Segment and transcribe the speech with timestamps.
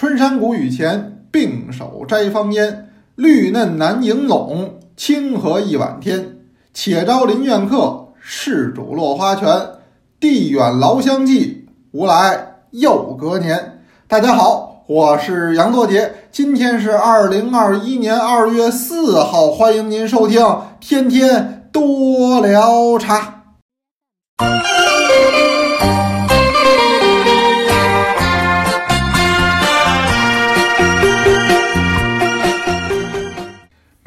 [0.00, 2.88] 春山谷雨前，并手摘芳烟。
[3.16, 6.36] 绿嫩难迎拢，清和一晚天。
[6.72, 9.48] 且招林苑客，事主落花泉。
[10.20, 13.80] 地远劳相寄，无来又隔年。
[14.06, 20.40] 大家好，我是杨多杰，今天是二零二一年二月四号，欢迎您收听
[20.78, 23.42] 《天天多聊茶》。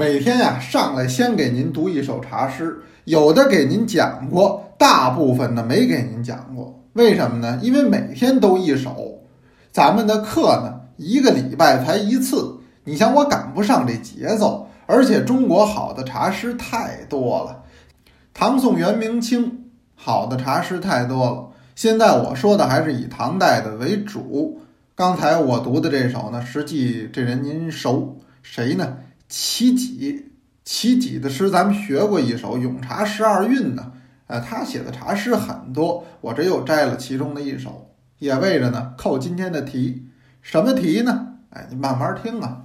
[0.02, 6.82] 每天呀，上来先给您读一首茶诗，有的给您讲过，大部分呢没给您讲过。
[6.94, 7.60] 为什么呢？
[7.62, 9.20] 因为每天都一首，
[9.72, 17.62] 咱们的课呢一个礼拜才一次，你想我赶不上这节奏，而且中国好的茶诗太多了，
[18.34, 21.49] 唐宋元明清好的茶诗太多了。
[21.76, 24.62] 现在我说的还是以唐代的为主。
[24.96, 28.98] 刚才我读的这首呢，实际这人您熟谁呢？
[29.32, 30.29] 齐己，
[30.65, 33.93] 齐己的诗咱们学过一首《咏茶十二韵》呢，
[34.27, 40.09] 呃，他写的茶诗很多，我这又摘了其中的一首，也为着呢扣今天的题。
[40.41, 41.27] 什么题呢？
[41.52, 42.63] 哎，你慢慢听啊。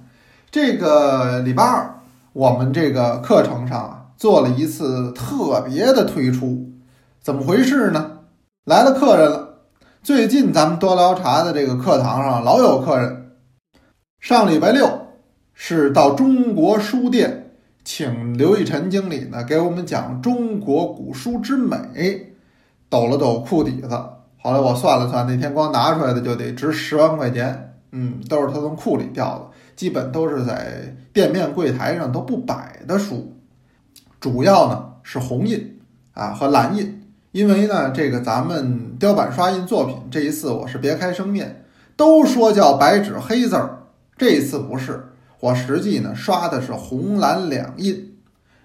[0.51, 2.01] 这个礼拜二，
[2.33, 6.73] 我们这个课程上啊做了一次特别的推出，
[7.21, 8.19] 怎么回事呢？
[8.65, 9.59] 来了客人了。
[10.03, 13.37] 最近咱们多聊茶的这个课堂上老有客人，
[14.19, 15.06] 上礼拜六。
[15.59, 17.49] 是到中国书店，
[17.83, 22.33] 请刘奕晨经理呢给我们讲中国古书之美，
[22.87, 23.89] 抖了抖裤底子。
[24.37, 27.73] 后来我算了算，那天光拿出来的就得值十万块钱。
[27.91, 33.35] 嗯，都是他从库里调的，基本都是在店面柜台上都不摆的书，
[34.19, 35.79] 主要呢是红印
[36.13, 37.01] 啊和蓝印。
[37.31, 41.63] 因为呢，这个咱们雕版刷印作品这一次我是别开生面，
[41.95, 43.79] 都说叫白纸黑字儿，
[44.15, 45.03] 这一次不是。
[45.39, 48.17] 我实际呢刷的是红蓝两印，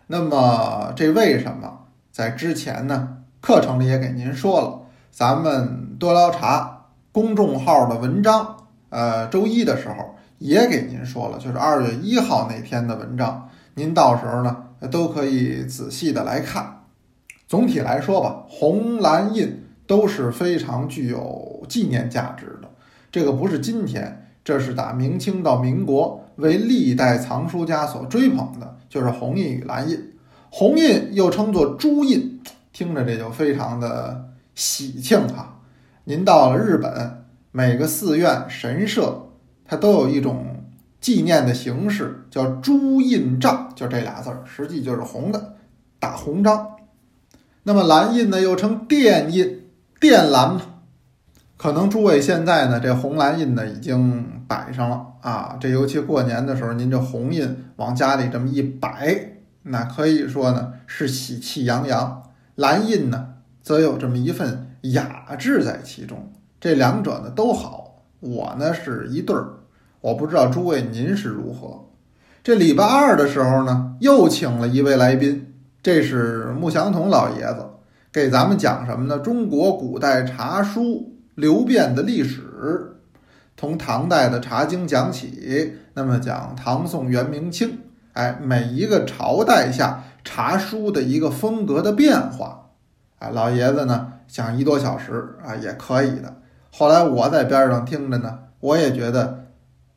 [0.06, 4.80] 那么这为什么在之前呢课程里也给您说了，
[5.11, 8.57] 咱们多聊茶公众号的文章，
[8.89, 16.85] 呃周一的时候也给您说了，就是二月一号那天的文章，您到时候呢都可以仔细的来看。
[17.46, 22.70] 总体来说吧，红蓝印都是非常具有纪念价值的，
[23.11, 26.21] 这个不是今天，这是打明清到民国。
[26.42, 30.13] 为历代藏书家所追捧的，就是红印与蓝印。
[30.51, 32.39] 红印又称作朱印，
[32.75, 35.61] 听着这就非常的喜庆哈。
[36.05, 39.31] 您到了日本，每个寺院神社，
[39.64, 40.64] 它都有一种
[41.01, 45.55] 纪念的形式，叫朱印章，就这俩字儿，实际就是红的，
[45.98, 46.73] 打红章。
[47.63, 49.63] 那么蓝印呢，又称靛印，
[50.01, 50.63] 靛蓝嘛。
[51.62, 55.56] 可能诸位现在呢，这红蓝印呢已经摆上了啊。
[55.61, 62.24] 这尤其过年的时候，您这红印往家里这么一摆，那可以说呢是喜气洋洋；
[62.56, 66.33] 蓝印呢，则有这么一份雅致在其中。
[66.61, 69.46] 这两者呢都好，我呢是一对儿。
[70.01, 71.84] 我不知道诸位您是如何。
[72.42, 77.64] 这礼拜二的时候呢，又请了一位来宾，这是穆祥同老爷子，
[78.11, 79.20] 给咱们讲什么呢？
[79.20, 81.11] 中国古代茶书。
[81.35, 82.97] 流变的历史，
[83.57, 87.79] 从唐代的茶经讲起，那么讲唐宋元明清，
[88.13, 92.70] 哎，每一个朝代下茶书的一个风格的变化，
[93.19, 96.37] 哎，老爷子呢讲一多小时啊也可以的。
[96.70, 99.47] 后来我在边上听着呢，我也觉得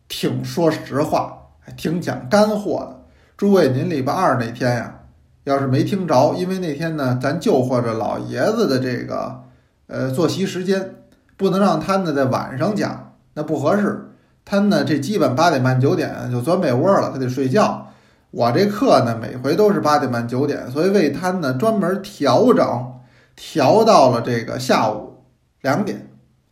[0.08, 3.06] 挺说实话，还挺讲干货的。
[3.36, 5.02] 诸位，您礼拜二那天呀，
[5.44, 9.44] 要是没听着，因为那天呢，咱就或者老爷子的这个
[9.88, 10.96] 呃作息时间。
[11.38, 14.10] 不能让他呢在晚上讲，那不合适。
[14.46, 17.88] 他呢这基本八点半九点就钻被窝了，他得睡觉。
[18.32, 22.94] 我这课呢每回都是八点半九点，所以为他呢专门调整，
[23.36, 25.24] 调到了这个下午
[25.62, 26.10] 两点，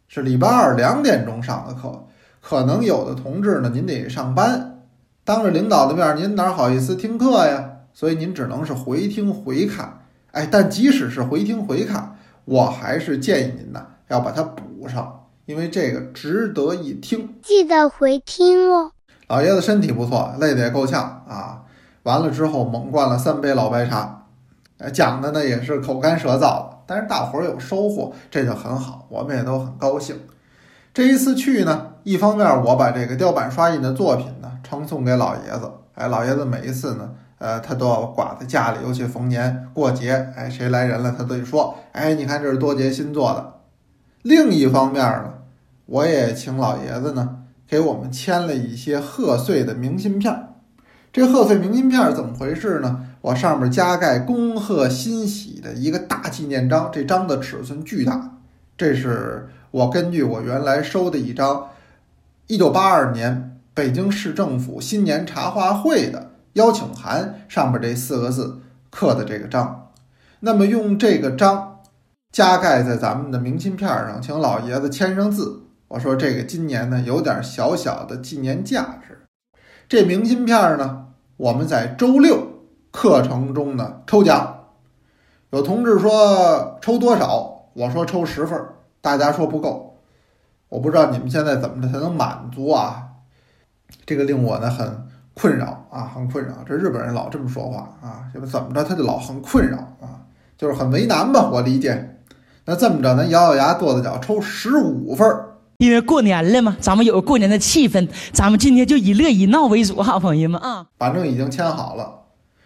[0.07, 2.05] 是礼拜二两点钟上的课。
[2.41, 4.81] 可能有的同志呢您得上班，
[5.23, 7.69] 当着领导的面您哪好意思听课呀？
[7.93, 9.99] 所以您只能是回听回看。
[10.31, 13.85] 哎，但即使是回听回看，我还是建议您呢。
[14.09, 18.91] 要把它补上，因为这个值得一听，记得回听哦。
[19.27, 21.63] 老爷子身体不错，累得也够呛啊。
[22.03, 24.25] 完了之后猛灌了三杯老白茶，
[24.77, 30.19] 呃，讲的呢也是口干舌燥的，但是大伙儿有收获，这就很好，我们也都很高兴。
[30.93, 37.09] 这一次去呢，一方面我把这个雕版刷印的作品呢呈送给老爷子，哎，老爷子每一次呢，
[37.39, 43.53] 呃，他都要挂在家里，尤其逢年过节，哎，谁来人了，他都得说，哎，你看这是多杰新做的。
[44.23, 45.33] 另一方面呢，
[45.85, 50.47] 我也请老爷子呢，给我们签了一些贺岁的明信片。
[51.11, 53.05] 这贺岁明信片怎么回事呢？
[53.21, 58.37] 我上面加盖“恭贺新喜”的一个大纪念章，这章的尺寸巨大。
[58.77, 61.69] 这是我根据我原来收的一张
[62.47, 69.91] 1982年北京市政府新年茶话会的邀请函上面这四个字刻的这个章。
[70.39, 71.72] 那么用这个章
[72.33, 75.61] 加盖在咱们的明信片上，请老爷子签上字。
[75.87, 79.19] 我说这个今年呢有点小小的纪念价值。
[79.87, 84.61] 这明信片呢，我们在周六课程中呢抽奖，
[85.51, 88.59] 有同志说抽多少，我说抽十份，
[88.99, 89.99] 大家说不够。
[90.69, 93.09] 我不知道你们现在怎么着才能满足啊？
[94.07, 96.55] 这个令我呢很困扰啊，很困扰。
[96.65, 100.25] 这日本人老这么说话啊，这怎么着他就老很困扰啊，
[100.57, 101.47] 就是很为难吧？
[101.51, 102.09] 我理解。
[102.65, 105.49] 那这么着，咱咬咬牙跺跺脚，抽十五份儿。
[105.79, 110.85] 因为过年了嘛，咱们有个过年的气氛，咱们今天就以乐以闹为主哈，朋友们啊。
[110.97, 112.21] 反正已经签好了，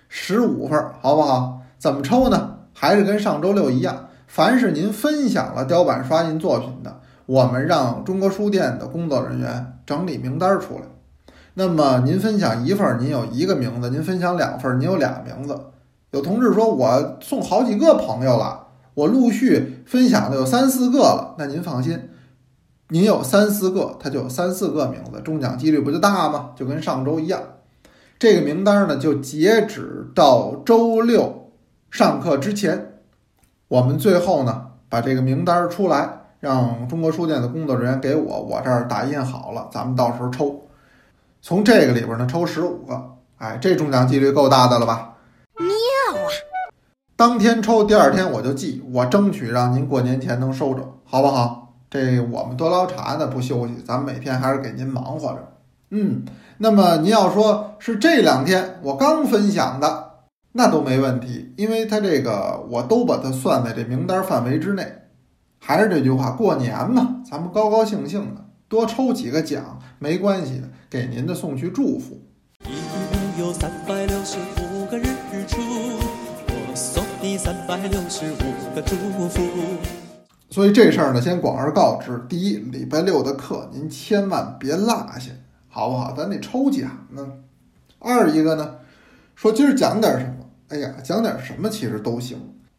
[0.07, 1.61] 十五份儿，好不好？
[1.79, 2.57] 怎么抽呢？
[2.73, 10.81] 还是跟上周六一样，凡是您分享了雕版刷印作品的，我们让中国书店的工作人员整理名单出来。
[11.55, 15.59] 那么您分享一份儿，您有一个名字；您分享两份儿，您有俩名字。
[16.11, 18.66] 有同志说，我送好几个朋友了，
[18.97, 22.09] 我陆续分享的有三四个了，那您放心。
[22.89, 26.49] 您有三四个，他就有三四个名字，中奖几率不就大吗？
[26.55, 27.39] 就跟上周一样。
[28.17, 31.51] 这个名单呢，就截止到周六
[31.91, 32.93] 上课之前。
[33.67, 40.63] 我们最后呢，把这个名单出来，让中国书店的工作人员给我，我这儿打印好了，咱们到时候抽。
[41.43, 42.99] 从这个里边呢，抽十五个，
[43.37, 45.16] 哎，这中奖几率够大的了吧？
[47.17, 51.73] 当天抽，第二天我就寄，我争取让您过年前能收着，好不好？
[51.89, 55.53] 这我们多捞茶呢，不休息，咱们每天还是给您忙活着。
[55.89, 56.23] 嗯，
[56.59, 60.11] 那么您要说是这两天我刚分享的，
[60.51, 64.85] 那都没问题，因为他这个我都把它算在这名单范围之内。
[65.59, 72.21] 还是这句话，过年嘛，咱们高高兴兴的，多抽几个奖没关系的，给您的送去祝福。
[72.67, 74.37] 一有三百六十
[77.67, 78.95] 百六十五个祝
[79.27, 79.41] 福。
[80.49, 82.17] 所以这事儿呢，先广而告之。
[82.29, 85.31] 第一，礼拜六的课您千万别落下，
[85.67, 86.13] 好不好？
[86.15, 87.27] 咱得抽奖呢。
[87.99, 88.75] 二一个呢，
[89.35, 90.45] 说今儿讲点什么？
[90.69, 92.37] 哎呀，讲点什么其实都行。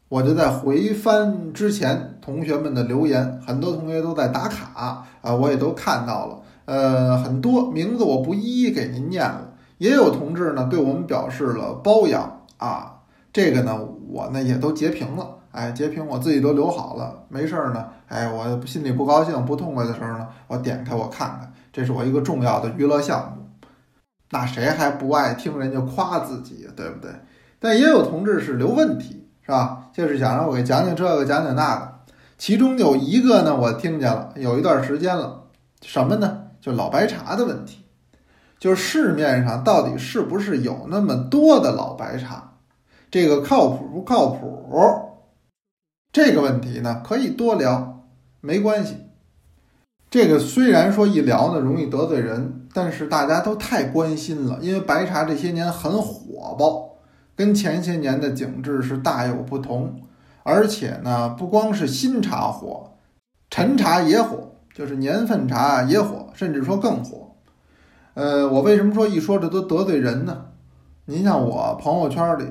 [0.08, 6.38] 我就在回翻之前同学们的留言，很多同学都在打卡啊，我也都看到了。
[6.64, 12.94] 呃，很多名字我不一一给您念了，也有同志呢对我们表示了褒扬啊。
[13.31, 15.37] 这个呢，我呢也都截屏了。
[15.50, 17.87] 哎，截屏我自己都留好了，没事儿呢。
[18.06, 23.44] 哎，我心里不高兴、不痛快的时候呢，我点开我看看，这是我一个重要的娱乐项目。
[24.31, 27.10] 那谁还不爱听人家夸自己，对不对？
[27.58, 29.87] 但也有同志是留问题，是吧？
[29.93, 31.93] 就是想让我给讲讲这个、讲讲那个。
[32.37, 35.44] 其中有一个呢，我听见了，有一段时间了，
[35.82, 36.43] 什么呢？
[36.60, 37.84] 就老白茶的问题，
[38.58, 42.47] 就是市面上到底是不是有那么多的老白茶？
[43.10, 44.66] 这个靠谱不靠谱？
[46.12, 48.05] 这个问题呢，可以多聊，
[48.40, 48.96] 没关系。
[50.10, 56.96] 这个虽然说一聊呢容易得罪人，但是大家都太关心了，因为白茶这些年很火爆，
[57.36, 60.00] 跟前些年的景致是大有不同。
[60.43, 62.93] 而且呢，不光是新茶火，
[63.50, 67.34] 陈茶也火，就是年份茶也火，甚至说更火。
[68.15, 70.46] 呃，我为什么说一说这都得罪人呢？
[71.05, 72.44] 您像我朋友圈里，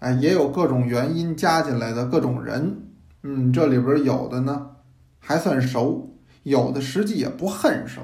[0.00, 2.82] 哎，也有各种原因加进来的各种人。
[3.22, 4.70] 嗯，这里边有的呢
[5.18, 6.14] 还算熟，
[6.44, 8.00] 有的实际也不很熟，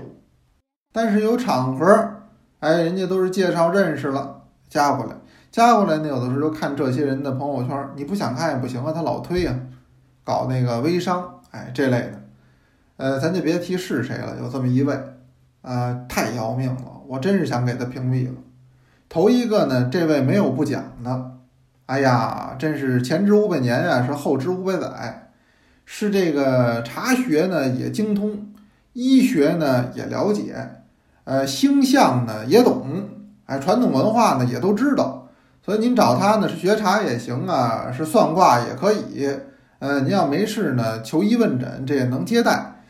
[0.92, 1.86] 但是有场合，
[2.58, 5.12] 哎，人家都是介绍认识了，加过来，
[5.52, 9.56] 加过来呢，有的时候看这些人的朋友圈，你不想看也不行啊，他老推呀，
[10.24, 12.22] 搞那个微商，哎，这类的，
[12.96, 14.98] 呃，咱就别提是谁了，有这么一位，
[15.62, 18.34] 啊，太要命了，我真是想给他屏蔽了。
[19.08, 21.33] 头一个呢，这位没有不讲的。
[21.86, 25.28] 哎呀，真是前知五百年呀，是后知五百载，
[25.84, 28.48] 是这个茶学呢也精通，
[28.94, 30.54] 医学呢也了解，
[31.24, 32.86] 呃，星象呢也懂，
[33.44, 35.28] 哎，传统文化呢也都知道，
[35.62, 39.28] 所以您找他呢是学茶也行啊，是算卦也可以，
[39.78, 42.82] 呃，您要没事呢求医问诊，这也能接待。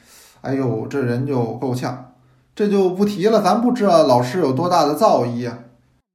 [0.42, 2.12] 哎呦，这人就够呛，
[2.54, 5.58] 这就不提了，咱不知道老师有多大的造诣啊。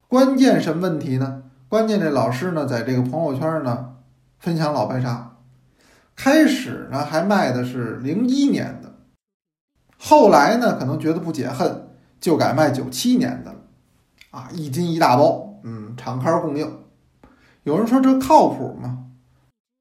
[0.07, 1.43] 关键什么问题呢？
[1.69, 3.97] 关键这老师呢，在这个朋友圈呢，
[4.39, 5.37] 分享老白茶，
[6.15, 8.91] 开始呢还卖的是零一年的，
[9.99, 13.59] 后来呢可能觉得不解恨，就改卖九七年的了，
[14.31, 16.79] 啊，一斤一大包，嗯，厂刊供应。
[17.61, 19.05] 有人说这靠谱吗？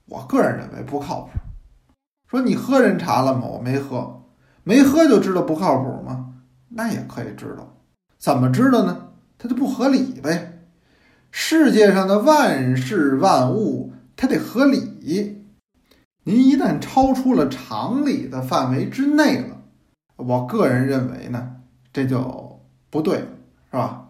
[0.05, 1.31] 我个人认为不靠谱。
[2.27, 3.47] 说你喝人茶了吗？
[3.47, 4.25] 我没喝，
[4.63, 6.35] 没喝就知道不靠谱吗？
[6.69, 7.79] 那也可以知道，
[8.19, 9.09] 怎么知道呢？
[9.39, 10.58] 它就不合理呗。
[11.31, 15.45] 世界上的万事万物，它得合理。
[16.25, 19.63] 您一旦超出了常理的范围之内了，
[20.17, 21.53] 我个人认为呢，
[21.93, 23.19] 这就不对，
[23.71, 24.09] 是吧？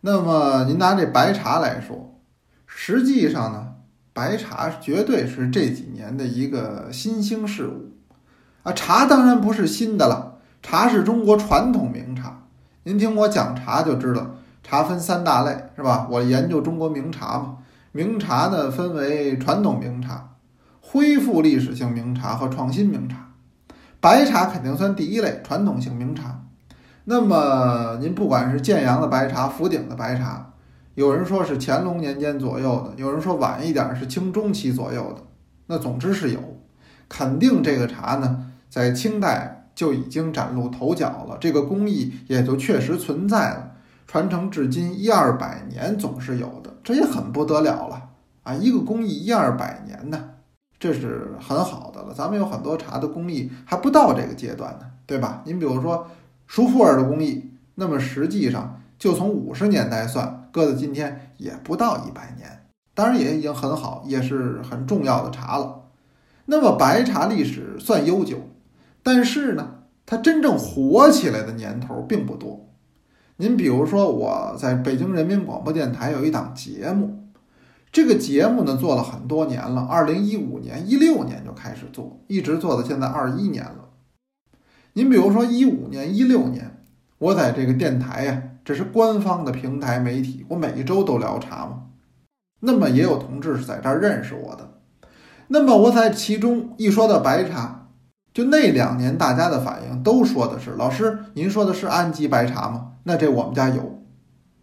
[0.00, 2.18] 那么您拿这白茶来说，
[2.66, 3.74] 实际上呢，
[4.12, 7.92] 白茶绝对是这几年的一个新兴事物
[8.62, 8.72] 啊。
[8.72, 12.48] 茶当然不是新的了，茶是中国传统名茶。
[12.82, 16.06] 您听我讲茶就知道，茶分三大类，是吧？
[16.10, 17.58] 我研究中国名茶嘛，
[17.92, 20.26] 名茶呢分为传统名茶。
[20.82, 23.28] 恢复历史性名茶和创新名茶，
[24.00, 26.42] 白茶肯定算第一类传统性名茶。
[27.04, 30.52] 那么您不管是建阳的白茶、福鼎的白茶，
[30.96, 35.22] 有人说是乾隆年间左右的，有人说晚一点是清中期左右的。
[35.68, 36.40] 那总之是有，
[37.08, 43.69] 肯定这个茶呢，在清代就已经崭露头角了，这个工艺也就确实存在了，
[44.10, 48.10] 传承至今一二百年总是有的，这也很不得了了
[48.42, 48.52] 啊！
[48.52, 50.30] 一个工艺一二百年呢。
[50.80, 55.42] 这是很好的了，咱们有很多茶的工艺还不到这个阶段呢，对吧？
[55.44, 56.08] 您比如说
[56.48, 65.82] 舒富尔的工艺，那么实际上就从五十年代算，搁到今天也不到一百年，当然也已经很好，也是很重要的茶了。
[66.46, 68.38] 那么白茶历史算悠久，
[69.04, 72.66] 但是呢，它真正火起来的年头并不多。
[73.40, 77.30] 您比如说我在北京人民广播电台有一档节目。
[77.90, 83.88] 这个节目呢做了很多年了，二零一五年、一六年就开始做，一直做到现在二一年了。
[84.92, 86.82] 您比如说一五年、一六年，
[87.16, 91.84] 我在这个电台呀，这是官方的平台媒体，我每一周都聊茶嘛。
[92.60, 94.74] 那么也有同志是在这儿认识我的。
[95.48, 97.79] 那么我在其中一说到白茶，
[98.40, 104.02] 就那两年大家的反应都说的是：“老师，您说的是安吉白茶吗？”那这我们家有。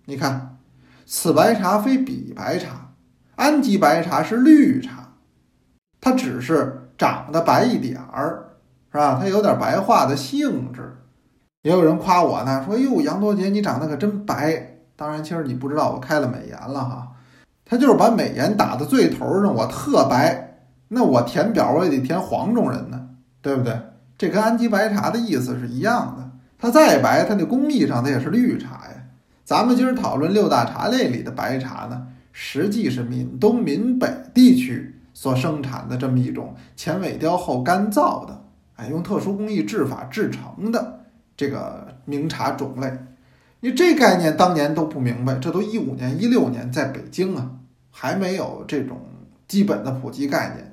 [0.05, 0.57] 你看，
[1.05, 2.93] 此白茶非彼白茶。
[3.35, 5.13] 安吉白茶是绿茶，
[6.01, 8.55] 它只是长得白一点儿，
[8.91, 9.19] 是吧？
[9.21, 10.97] 它有点白化的性质。
[11.61, 17.09] 也有人夸我呢，说：“哟，杨多杰，你长得可真白。”当然，其实你不知道，我开了美颜了哈。
[17.63, 20.63] 他就是把美颜打到最头上，我特白。
[20.87, 23.06] 那我填表我也得填黄种人呢，
[23.47, 23.79] 对不对？
[24.17, 26.29] 这跟安吉白茶的意思是一样的。
[26.59, 29.03] 它再白，它那工艺上它也是绿茶呀。
[29.45, 32.07] 咱们今儿讨论六大茶类里的白茶呢。
[32.33, 38.43] 实际是闽东、闽北地区所生产的这么一种前萎凋后干燥的，
[38.75, 41.05] 哎，用特殊工艺制法制成的
[41.37, 42.91] 这个名茶种类。
[43.61, 47.49] 你这概念当年都不明白，这都一五年、一六年在北京啊，
[47.91, 48.99] 还没有这种
[49.47, 50.66] 基本的普及概念。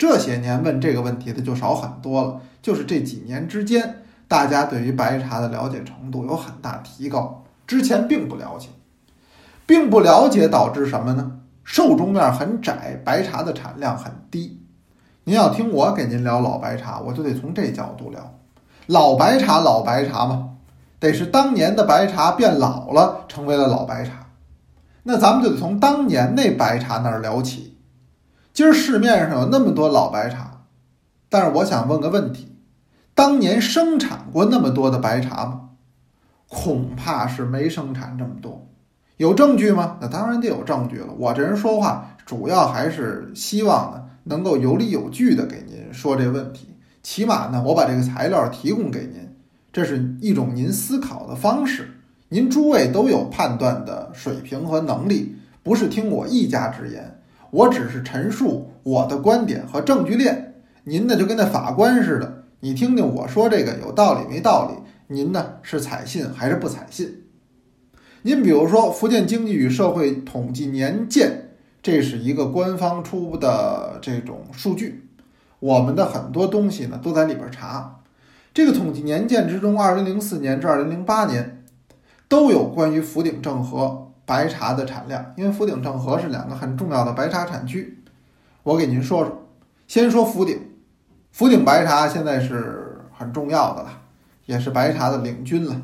[0.00, 8.68] 这些年问这个问题的就少很多了，就是这几年之间，大家对于白茶的了解程度有很大提高，之前并不了解。
[9.66, 11.40] 并不了解导致什么呢？
[11.64, 14.62] 受众面很窄，白茶的产量很低。
[15.24, 18.38] 您要听我给您聊老白茶，我就得从这角度聊。
[18.86, 20.52] 老白茶，老白茶嘛，
[20.98, 24.28] 得是当年的白茶变老了，成为了老白茶。
[25.02, 27.69] 那咱们就得从当年那白茶那儿聊起。
[28.52, 30.62] 今儿市面上有那么多老白茶，
[31.28, 32.56] 但是我想问个问题：
[33.14, 35.70] 当年生产过那么多的白茶吗？
[36.48, 38.66] 恐怕是没生产这么多。
[39.18, 39.98] 有证据吗？
[40.00, 41.12] 那当然得有证据了。
[41.16, 46.74] 我这人说话主要还是希望呢，能够有理有据的给您说这问题。
[47.02, 49.36] 起码呢，我把这个材料提供给您，
[49.72, 52.00] 这是一种您思考的方式。
[52.30, 57.19] 您诸位都有判断的水平和能力，不是听我一家之言，
[57.50, 60.62] 我只是陈述我的观点和证据链。
[60.84, 64.74] 您呢就跟那法官似的，你听听我说这个有道理没道理？
[65.14, 67.24] 您呢是采信还是不采信？
[68.22, 71.28] 您比如说《福建经济与社会统计年鉴》，
[71.82, 75.08] 这是一个官方出的这种数据，
[75.58, 78.02] 我们的很多东西呢都在里边查。
[78.52, 81.64] 这个统计年鉴之中，二零零四年至二零零八年
[82.28, 88.00] 都有关于福鼎正和白茶的产量，因为福鼎正和是两个很重要的白茶产区。
[88.62, 89.48] 我给您说说，
[89.88, 90.70] 先说福鼎，
[91.32, 93.90] 福鼎白茶现在是很重要的了，
[94.46, 95.82] 也是白茶的领军了。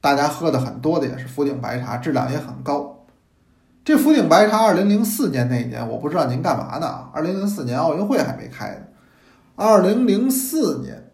[0.00, 3.06] 大家喝的很多的也是福鼎白茶，质量也很高。
[3.84, 7.08] 这福鼎白茶，二零零四年那一年，我不知道您干嘛呢？
[7.12, 8.80] 二零零四年奥运会还没开呢。
[9.54, 11.12] 二零零四年，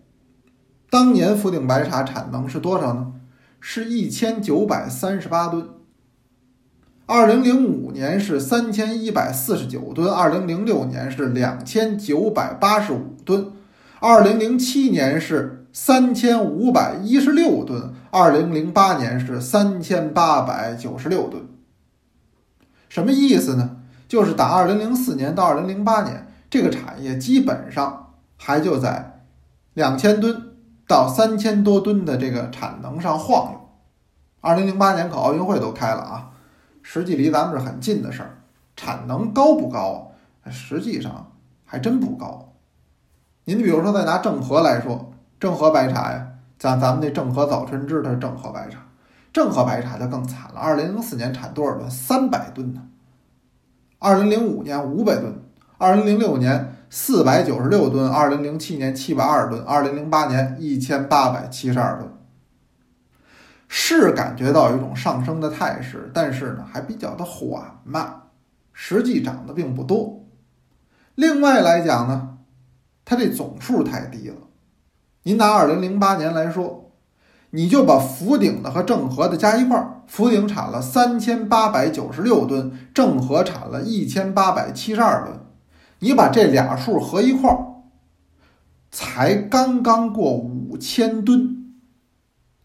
[0.89, 3.13] 当年福鼎白茶产能是多少呢？
[3.61, 5.69] 是一千九百三十八吨，
[7.09, 13.53] 二零零五年是三千一百四十九吨，二零零六年是两千九百八十五吨，
[14.01, 21.47] 二零零七年是三千五百一十六吨，二零零八年是三千八百九十六吨。
[22.89, 23.77] 什么意思呢？
[24.09, 29.21] 就是打二零零四年到二零零八年，这个产业基本上还就在
[29.75, 30.57] 两千吨
[30.89, 33.61] 到三千多吨的这个产能上晃悠。
[34.41, 36.31] 二零零八年可奥运会都开了啊，
[36.89, 38.39] 实际离咱们是很近的事儿。
[38.77, 40.13] 产能高不高？
[40.49, 41.33] 实际上
[41.65, 42.53] 还真不高。
[43.45, 46.29] 您比如说，再拿郑和来说，郑和白茶呀，
[46.61, 48.79] 像咱们那郑和早春枝它是郑和白茶，
[49.33, 50.61] 郑和白茶就更惨了。
[50.61, 51.91] 二零零四年产多少吨？
[51.91, 52.83] 三百吨呢。
[53.99, 55.43] 二零零五年五百吨，
[55.79, 62.09] 二零零六年四百九十六吨，二零零七年七百二十吨，二零零八年一千八百七十二吨。
[63.69, 68.23] 是感觉到一种上升的态势，但是呢，还比较的缓慢，
[68.73, 70.25] 实际涨的并不多。
[71.15, 72.39] 另外来讲呢，
[73.05, 74.37] 它这总数太低了。
[75.25, 76.93] 您拿二零零八年来说，
[77.51, 85.41] 你就把福鼎的和正和的加一块儿，福鼎产了三千八百九十六吨，正和产了一千八百七十二吨，
[85.99, 87.67] 你把这俩数合一块儿，
[88.91, 91.56] 才刚刚过五千吨。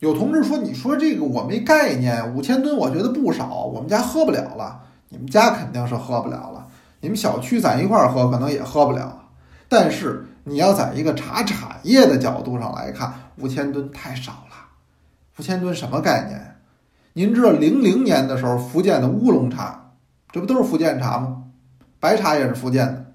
[0.01, 4.81] 有同志说：“你说这个我没概念，五千吨我觉得不少，我们家喝不了了。
[5.10, 6.67] 你们家肯定是喝不了了，
[7.01, 9.29] 你们小区咱一块儿喝可能也喝不了。
[9.70, 14.55] 但是你要在一个茶产业的角度上来看，五千吨太少了。
[15.38, 16.55] 五千吨什么概念？
[17.13, 19.91] 您知道零零年的时候，福建的乌龙茶，
[20.31, 21.43] 这不都是福建茶吗？
[22.00, 23.05] 白茶也是福建的，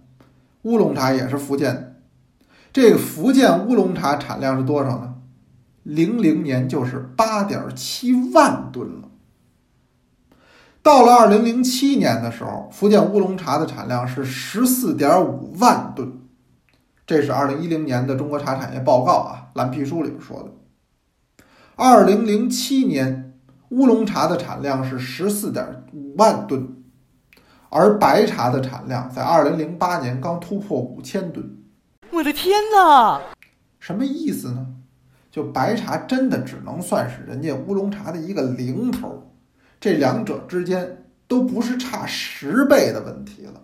[0.62, 1.94] 乌龙茶也是福建的。
[2.72, 5.14] 这个福建乌龙茶产量是多少呢？”
[5.86, 9.08] 零零年就是八点七万吨了。
[10.82, 16.12] 到了二零零七年的时候，福建乌龙茶的产量是十四点五万吨，
[17.06, 20.50] 这是二零一零年的中国茶产业报告啊蓝皮书里边说的。
[21.76, 26.82] 二零零七年乌龙茶的产量是十四点五万吨，
[27.68, 31.58] 而白茶的产量在二零零八年刚突破五千吨。
[32.10, 33.20] 我的天哪！
[33.78, 34.66] 什么意思呢？
[35.36, 39.22] 就白茶真的只能算是人家乌龙茶的一个零头，
[39.78, 43.60] 这两者之间都不是差十倍的问题了，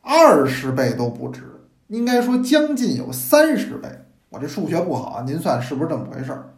[0.00, 1.42] 二十倍都不止，
[1.88, 3.86] 应该说将近有三十倍。
[4.30, 6.54] 我这数学不好，您算是不是这么回事儿？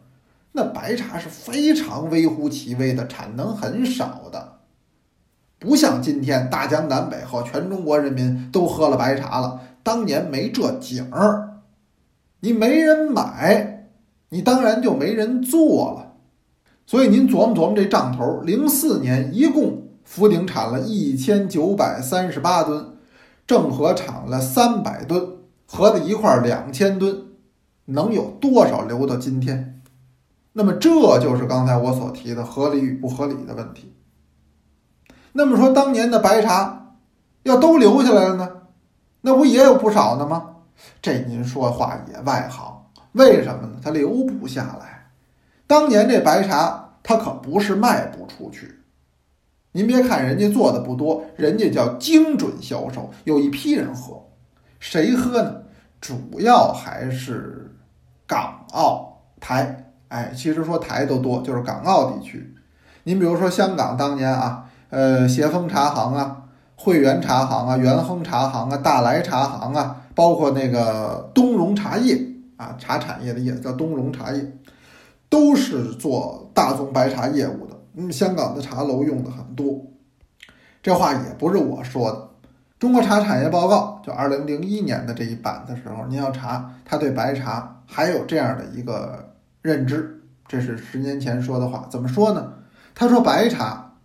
[0.53, 4.59] 那白茶是非常微乎其微的，产能很少的，
[5.59, 11.59] 不像今天大江南北和全中国人民都喝了白茶了，当年没这景儿，
[12.39, 13.73] 你没人买。
[14.29, 16.15] 你当然就没人做了，
[16.85, 22.97] 所以您琢磨琢磨这账头，零四年一共福鼎产了一千九百三十八吨，
[23.45, 27.27] 正和产了三百吨，合在一块两千吨，
[27.85, 29.81] 能有多少留到今天？
[30.53, 33.93] 那么这就是刚才我所提的合理与不合理的问题。
[35.33, 36.95] 那么说当年的白茶
[37.43, 38.49] 要都留下来了呢，
[39.21, 40.55] 那不也有不少呢吗？
[41.01, 42.76] 这您说话也外行。
[43.17, 43.79] 为什么呢？
[43.83, 45.09] 它留不下来。
[45.65, 48.75] 当年这白茶，它可不是卖不出去。
[49.73, 54.23] 您别看人家做的不多，人家叫精准销售，有一批人喝。
[54.79, 55.55] 谁喝呢？
[55.99, 57.75] 主要还是
[58.25, 59.91] 港澳台。
[60.09, 62.55] 哎，其实说台都多，就是港澳地区。
[63.03, 66.43] 您比如说香港当年啊，呃，协丰茶行啊，
[66.75, 72.36] 汇源茶行啊，元亨茶行啊，大来茶行啊，包括那个东荣茶业。
[72.57, 74.51] 啊，茶产业的业叫东荣茶叶，
[75.29, 77.75] 都是做大宗白茶业务的。
[77.95, 79.81] 嗯，香港的茶楼用的很多。
[80.83, 82.17] 这话也不是我说的，
[82.79, 91.87] 《中国茶产业报告》就二零零一年的这一版的时候，您要查，他对白茶还有这样的一个认知，这是十年前说的话。
[91.89, 92.53] 怎么说呢？
[92.95, 93.95] 他说白茶，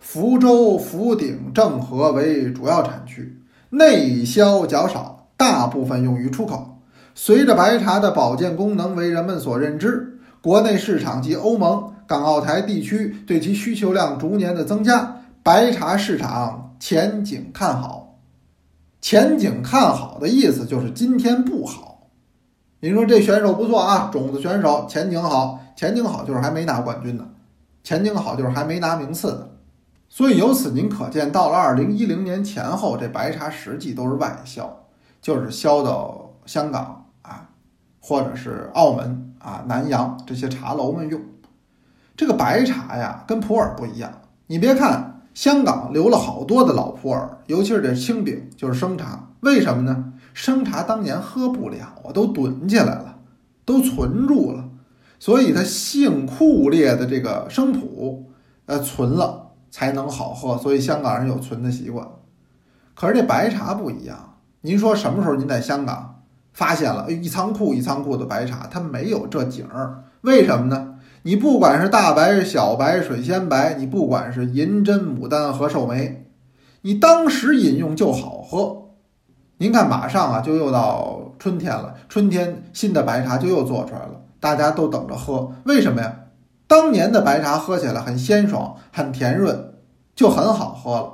[0.00, 6.71] 福州、福鼎、政和为主要产区，内销较少，大部分用于出口。
[7.14, 18.18] 随着白茶的保健功能为人们所认知，国内市场及欧盟、港澳台地区对其需求量逐年的增加，白茶市场前景看好。
[19.00, 22.08] 前景看好的意思就是今天不好。
[22.80, 27.26] 您说这选手不错啊，种子选手前景好，前景好就是还没拿冠军呢，
[27.84, 29.48] 前景好就是还没拿名次呢。
[30.08, 34.84] 所以由此您可见，到了二零一零年前后，这白茶实际都是外销，
[35.20, 37.01] 就是销到香港。
[38.04, 41.20] 或者是澳门啊、南洋这些茶楼们用，
[42.16, 44.20] 这个白茶呀，跟普洱不一样。
[44.48, 49.28] 你别看香港留了好多的老普洱，尤其是这青饼，就是生茶。
[49.40, 50.12] 为什么呢？
[50.34, 53.18] 生茶当年喝不了啊，都囤起来了，
[53.64, 54.68] 都存住了，
[55.20, 58.30] 所以它性酷烈的这个生普，
[58.66, 60.58] 呃，存了才能好喝。
[60.58, 62.06] 所以香港人有存的习惯。
[62.94, 64.34] 可是这白茶不一样。
[64.60, 66.11] 您说什么时候您在香港
[66.52, 68.66] 发现了一仓库一仓库的白茶？
[68.70, 70.94] 它没有这景儿，为什么呢？
[71.24, 76.26] 你不管是大白、小白、水仙白，你不管是银针、牡丹和寿眉，
[76.82, 78.88] 你当时饮用就好喝。
[79.58, 85.52] 您看，马上啊就又到春天了，春天新的白茶就又做出来了，大家都等着喝。
[85.64, 86.16] 为什么呀？
[86.66, 89.74] 当年的白茶喝起来很鲜爽、很甜润，
[90.16, 91.12] 就很好喝了。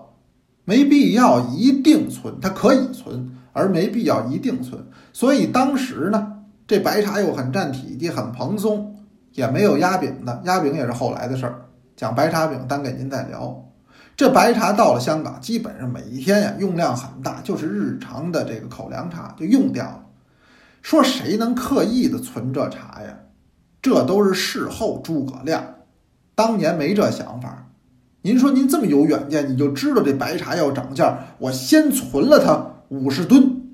[0.64, 4.86] 没必要一定存，它可以存，而没必要一定存。
[5.12, 6.34] 所以当时呢，
[6.66, 8.96] 这白茶又很占体积、很蓬松，
[9.32, 11.64] 也没有压饼的，压饼也是后来的事儿。
[11.96, 13.64] 讲白茶饼，单给您再聊。
[14.16, 20.04] 这白茶到了香港，基本上每一天呀用量很大，就是日常的这个口粮茶就用掉了。
[20.82, 23.16] 说谁能刻意的存这茶呀？
[23.80, 25.64] 这都是事后诸葛亮，
[26.34, 27.66] 当年没这想法。
[28.22, 33.67] 您说您这么有远见，你就知道这白茶要涨价，我先存了它五十吨，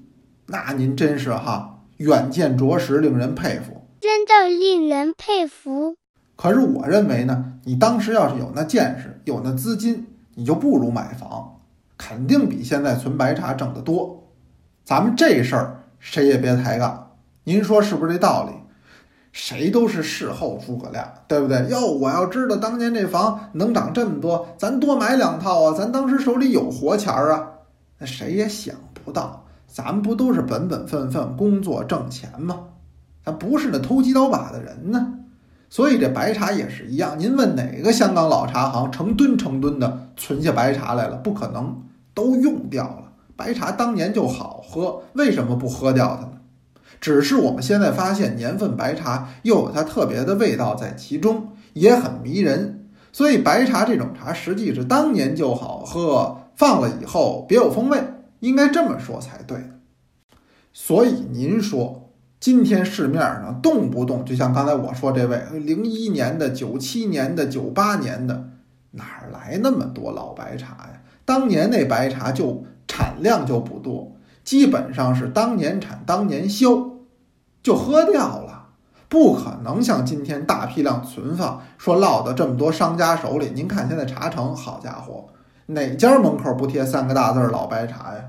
[0.46, 5.96] 那您真是哈远见着实令人佩服，真的令人佩服。
[6.36, 10.06] 可是我认为呢，你当时要是有那见识，有那资金。
[10.36, 11.60] 你就不如买房，
[11.96, 14.24] 肯定比现在存白茶挣得多。
[14.84, 17.12] 咱们这事儿谁也别抬杠，
[17.44, 18.52] 您说是不是这道理？
[19.30, 21.68] 谁都是事后诸葛亮，对不对？
[21.68, 25.72] 哟，我要知道当年这房能涨这么多，咱多买两套啊！
[25.78, 27.48] 咱当时手里有活钱儿啊，
[27.98, 29.43] 那谁也想不到，
[29.74, 32.60] 咱们不都是本本分分工作挣钱吗？
[33.24, 35.14] 咱不是那偷鸡倒把的人呢。
[35.68, 41.16] 所以这白茶也是一样，您问哪个香港老茶行成吨成吨的存下白茶来了？
[41.16, 41.82] 不可能，
[42.14, 43.10] 都用掉了。
[43.34, 46.34] 白茶当年就好喝，为什么不喝掉它呢？
[47.00, 52.86] 只是我们现在发现年份白茶又有它特别的味道在其中，也很迷人。
[53.12, 58.00] 所以白茶这种茶实际是当年就好喝，放了以后别有风味，
[58.44, 59.58] 应该这么说才对。
[60.72, 62.00] 所以您说。
[62.40, 68.50] 今天市面上动不动就像刚才我说这位零一年的、九七年的、九八年的，
[68.90, 71.00] 哪来那么多老白茶呀？
[71.24, 74.12] 当年那白茶就产量就不多，
[74.44, 76.90] 基本上是当年产当年销，
[77.62, 78.66] 就喝掉了，
[79.08, 83.52] 不可能像今天大批量存放，说落到这么多商家手里。
[83.54, 85.30] 您看现在茶城，好家伙，
[85.64, 88.22] 哪家门口不贴三个大字“老白茶”呀？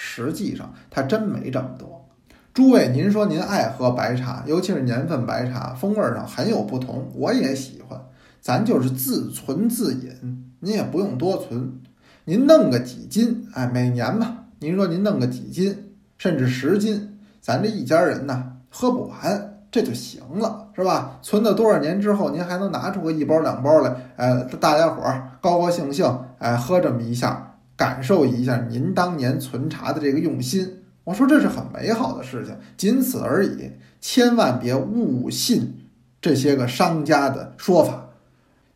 [0.00, 2.08] 实际上它真没这么多。
[2.54, 8.00] 诸位，您说您爱喝白茶，尤其是年份白茶，风味上很有不同，我也喜欢。
[8.40, 11.80] 咱就是自存自饮，您也不用多存，
[12.24, 21.18] 您弄个几斤，哎，每年吧，您说您弄个几斤，甚至十斤，咱这一家人呢喝不完，这就行了，是吧？
[21.22, 25.02] 存了多少年之后，您还能拿出个一包两包来，哎，大家伙
[25.40, 26.06] 高高兴兴，
[26.38, 27.47] 哎，喝这么一下，
[27.78, 30.82] 感受一下您当年存茶的这个用心。
[31.04, 35.86] 我说这是很美好的事情，仅此而已，千万别误信
[36.20, 38.06] 这些个商家的说法。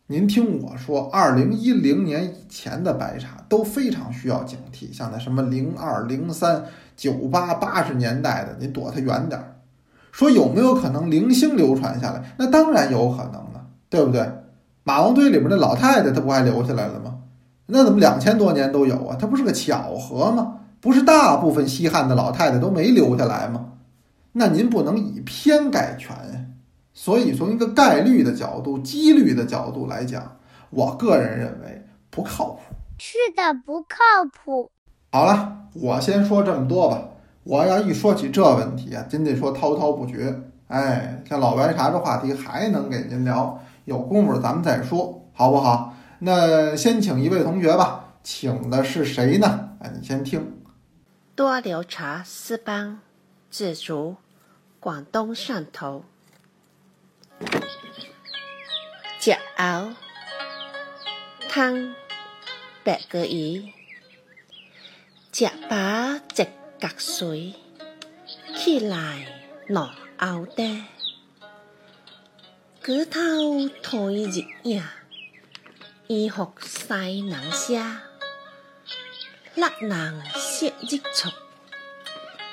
[0.06, 6.64] 您听我说，二零一零年以前的白茶都非常需要警惕，像那什么零二、零三、
[6.96, 9.56] 九八、八十年代的，你躲它远点儿。
[10.12, 12.34] 说有没有可能零星流传下来？
[12.38, 14.30] 那当然有可能了，对不对？
[14.84, 17.11] 马王堆里面的老太太，她不还留下来了吗？
[17.72, 19.16] 那怎么两千多年都有啊？
[19.18, 20.58] 它不是个巧合吗？
[20.80, 23.66] 不是大部分西汉的老太太都没留下来吗？
[24.32, 26.40] 那您不能以偏概全呀。
[26.92, 30.36] 所以从一个概率的角度、几率的角度来讲，
[30.70, 32.60] 我个人认为不靠谱。
[32.98, 33.96] 是的，不靠
[34.32, 34.70] 谱。
[35.10, 37.02] 好了，我先说这么多吧。
[37.44, 40.38] 我要一说起这问题啊，真得说滔滔不绝。
[40.68, 45.94] 哎，像老白茶这话题还能给您聊，有功夫咱们再说，好不好？
[46.24, 49.70] 那先请一位同学吧，请的是谁呢？
[49.80, 50.62] 哎，你先听。
[51.34, 53.00] 多留茶私帮，
[53.50, 54.14] 自竹，
[54.78, 56.04] 广东汕头。
[59.18, 59.94] 食熬
[61.48, 61.92] 汤
[62.84, 63.72] 白个鱼，
[65.32, 65.76] 食饱
[66.14, 66.46] 一
[66.78, 67.54] 角水，
[68.56, 69.26] 起来
[69.68, 70.84] 攞熬爹。
[72.80, 74.82] 舉頭推日夜，
[76.12, 78.02] 衣服西能下。
[79.54, 81.30] 辣能食日出，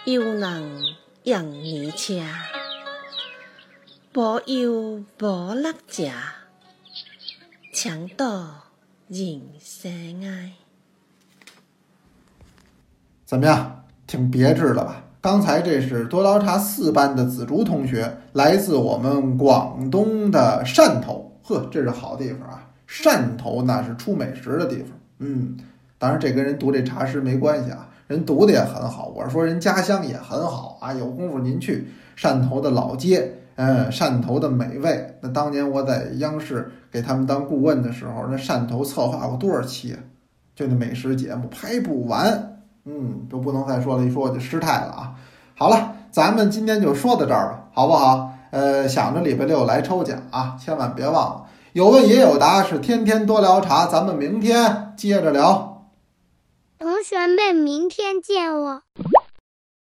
[0.06, 0.82] 又能
[1.24, 2.22] 养年車。
[4.14, 6.10] 無油無辣食，
[7.74, 8.64] 墙倒
[9.10, 10.54] 人生爱。
[13.26, 13.84] 怎么样？
[14.08, 15.04] 挺别致的吧？
[15.20, 21.38] 刚才这是多刀茶四班的紫竹同学，来自我们广东的汕头。
[21.44, 22.69] 呵，这是好地方啊！
[22.90, 24.88] 汕头那是出美食的地方。
[25.20, 25.56] 嗯，
[26.00, 29.14] 当然这跟人读这茶诗没关系啊，人读的也很好。
[29.16, 35.16] 我是说人家乡也很好啊，有功夫您去汕头的老街，嗯，汕头的美味。
[35.22, 40.00] 那当年我在央视给他们当顾问的时候，那汕头策划过多少期啊？
[40.56, 42.62] 就那美食节目拍不完。
[42.86, 45.14] 嗯，都不能再说了，一说我就失态了啊。
[45.56, 48.34] 好了，咱们今天就说到这儿吧，好不好？
[48.52, 51.46] 呃，想着礼拜六来抽奖啊，千万别忘了。
[51.74, 55.92] 有问也有答，是天天多聊茶，咱们明天接着聊。
[56.80, 58.82] 同学们，明天见哦。